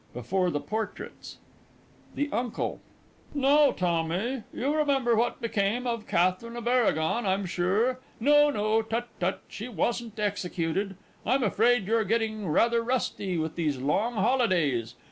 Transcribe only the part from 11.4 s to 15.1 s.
afraid you're getting rather rusty with these long holidays.